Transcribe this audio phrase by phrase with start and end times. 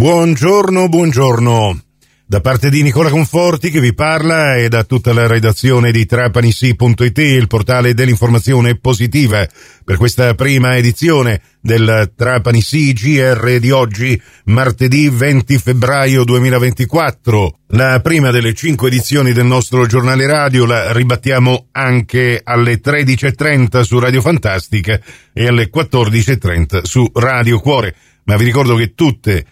[0.00, 1.78] Buongiorno, buongiorno.
[2.24, 7.18] Da parte di Nicola Conforti che vi parla e da tutta la redazione di trapanisi.it,
[7.18, 9.46] il portale dell'informazione positiva,
[9.84, 17.58] per questa prima edizione del Trapani GR di oggi, martedì 20 febbraio 2024.
[17.72, 23.98] La prima delle cinque edizioni del nostro giornale radio la ribattiamo anche alle 13.30 su
[23.98, 24.98] Radio Fantastica
[25.34, 27.94] e alle 14.30 su Radio Cuore.
[28.24, 29.46] Ma vi ricordo che tutte le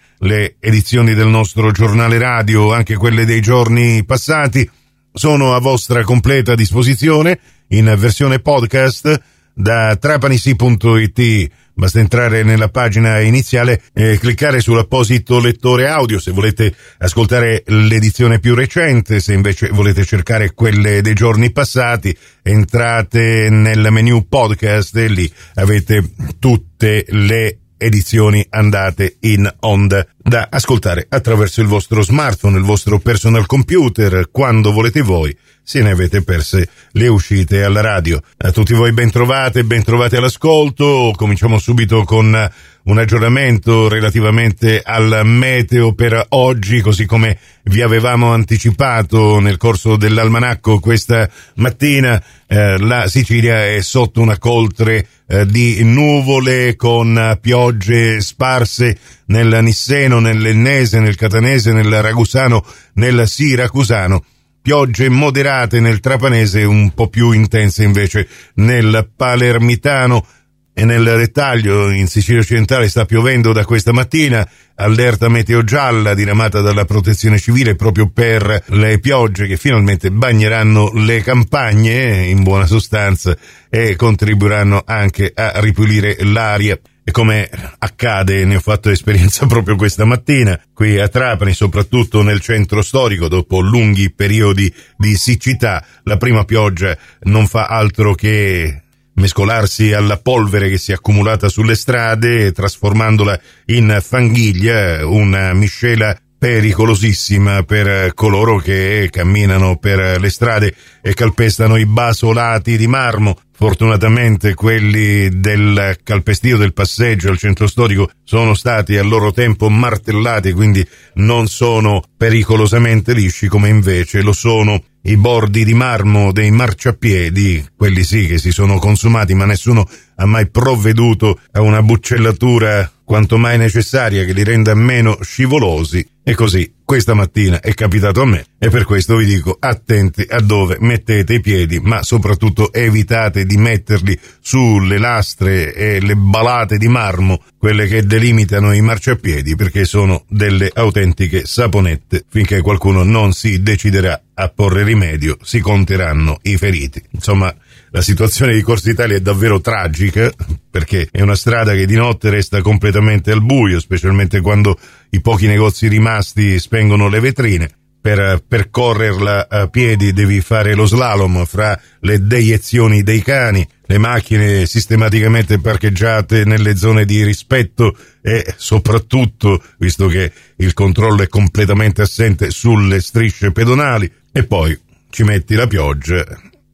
[0.59, 4.69] edizioni del nostro giornale radio, anche quelle dei giorni passati,
[5.11, 9.21] sono a vostra completa disposizione in versione podcast
[9.53, 11.51] da trapanisi.it.
[11.73, 18.53] Basta entrare nella pagina iniziale e cliccare sull'apposito lettore audio se volete ascoltare l'edizione più
[18.53, 25.31] recente, se invece volete cercare quelle dei giorni passati, entrate nel menu podcast e lì
[25.55, 26.03] avete
[26.37, 33.45] tutte le edizioni andate in onda da ascoltare attraverso il vostro smartphone, il vostro personal
[33.45, 35.35] computer, quando volete voi,
[35.69, 38.19] se ne avete perse le uscite alla radio.
[38.37, 45.21] A tutti voi ben trovate, ben trovate all'ascolto, cominciamo subito con un aggiornamento relativamente al
[45.25, 53.07] meteo per oggi, così come vi avevamo anticipato nel corso dell'almanacco questa mattina, eh, la
[53.07, 58.97] Sicilia è sotto una coltre eh, di nuvole con piogge sparse
[59.27, 64.23] nel Nisseno, nell'Ennese, nel Catanese, nel Ragusano, nel Siracusano
[64.61, 70.25] piogge moderate nel Trapanese, un po' più intense invece nel Palermitano.
[70.71, 76.61] E nel dettaglio, in Sicilia occidentale sta piovendo da questa mattina, allerta meteo gialla diramata
[76.61, 83.35] dalla protezione civile proprio per le piogge che finalmente bagneranno le campagne, in buona sostanza,
[83.69, 86.79] e contribuiranno anche a ripulire l'aria.
[87.09, 92.39] E come accade, ne ho fatto esperienza proprio questa mattina, qui a Trapani, soprattutto nel
[92.39, 98.83] centro storico, dopo lunghi periodi di siccità, la prima pioggia non fa altro che
[99.13, 107.63] mescolarsi alla polvere che si è accumulata sulle strade, trasformandola in fanghiglia, una miscela pericolosissima
[107.63, 113.35] per coloro che camminano per le strade e calpestano i basolati di marmo.
[113.59, 120.53] Fortunatamente quelli del calpestio del passeggio al centro storico sono stati a loro tempo martellati,
[120.53, 127.65] quindi non sono pericolosamente lisci come invece lo sono i bordi di marmo dei marciapiedi,
[127.75, 133.37] quelli sì che si sono consumati, ma nessuno ha mai provveduto a una buccellatura quanto
[133.37, 136.07] mai necessaria che li renda meno scivolosi.
[136.21, 140.39] E così questa mattina è capitato a me e per questo vi dico attenti a
[140.41, 146.87] dove mettete i piedi, ma soprattutto evitate di metterli sulle lastre e le balate di
[146.87, 152.25] marmo, quelle che delimitano i marciapiedi, perché sono delle autentiche saponette.
[152.29, 157.03] Finché qualcuno non si deciderà a porre rimedio, si conteranno i feriti.
[157.11, 157.53] Insomma,
[157.91, 160.31] la situazione di Corsa Italia è davvero tragica
[160.69, 164.79] perché è una strada che di notte resta completamente al buio, specialmente quando
[165.09, 167.69] i pochi negozi rimasti spengono le vetrine.
[168.01, 174.65] Per percorrerla a piedi devi fare lo slalom fra le deiezioni dei cani, le macchine
[174.65, 182.51] sistematicamente parcheggiate nelle zone di rispetto e soprattutto, visto che il controllo è completamente assente
[182.51, 184.77] sulle strisce pedonali, e poi
[185.09, 186.25] ci metti la pioggia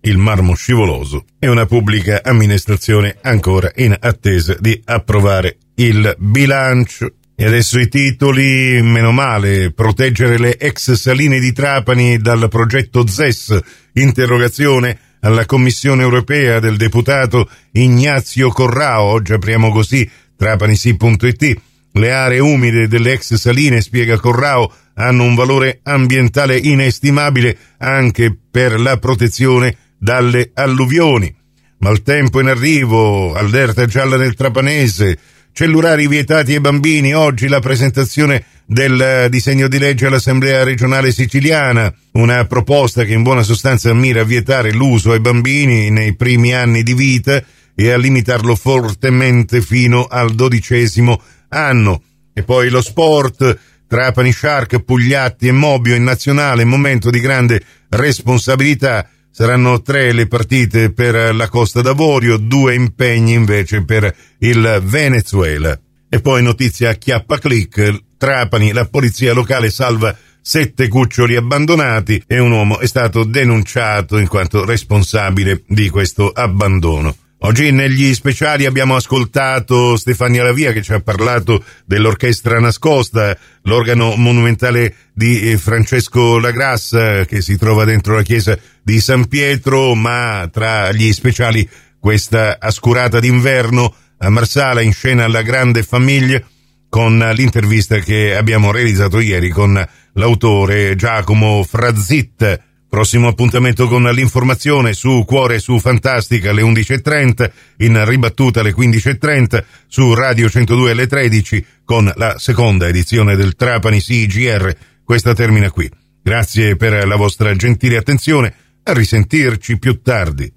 [0.06, 7.12] il marmo scivoloso e una pubblica amministrazione ancora in attesa di approvare il bilancio.
[7.38, 13.60] E adesso i titoli, meno male, proteggere le ex saline di Trapani dal progetto ZES,
[13.94, 21.62] interrogazione alla Commissione europea del deputato Ignazio Corrao, oggi apriamo così trapanisi.it,
[21.94, 28.80] le aree umide delle ex saline, spiega Corrao, hanno un valore ambientale inestimabile anche per
[28.80, 31.34] la protezione dalle alluvioni.
[31.80, 35.18] Maltempo in arrivo, allerta gialla nel Trapanese,
[35.52, 42.46] cellulari vietati ai bambini, oggi la presentazione del disegno di legge all'Assemblea regionale siciliana, una
[42.46, 46.94] proposta che in buona sostanza mira a vietare l'uso ai bambini nei primi anni di
[46.94, 47.44] vita
[47.76, 52.02] e a limitarlo fortemente fino al dodicesimo anno.
[52.34, 59.08] E poi lo sport, Trapani Shark, Pugliatti e Mobio in nazionale, momento di grande responsabilità
[59.38, 65.78] Saranno tre le partite per la Costa d'Avorio, due impegni invece per il Venezuela.
[66.08, 72.54] E poi notizia chiappa click, Trapani, la polizia locale salva sette cuccioli abbandonati e un
[72.54, 77.14] uomo è stato denunciato in quanto responsabile di questo abbandono.
[77.46, 84.96] Oggi negli speciali abbiamo ascoltato Stefania Lavia che ci ha parlato dell'Orchestra Nascosta, l'organo monumentale
[85.14, 90.92] di eh, Francesco Lagrassa che si trova dentro la chiesa di San Pietro, ma tra
[90.92, 91.70] gli speciali
[92.00, 96.42] questa ascurata d'inverno a Marsala in scena La Grande Famiglia
[96.90, 102.60] con l'intervista che abbiamo realizzato ieri con l'autore Giacomo Frazit
[102.96, 110.14] Prossimo appuntamento con l'informazione su Cuore su Fantastica alle 11.30, in ribattuta alle 15.30, su
[110.14, 114.74] Radio 102 alle 13 con la seconda edizione del Trapani CGR.
[115.04, 115.92] Questa termina qui.
[116.24, 118.54] Grazie per la vostra gentile attenzione,
[118.84, 120.55] a risentirci più tardi.